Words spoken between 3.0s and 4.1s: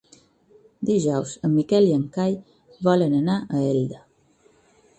anar a Elda.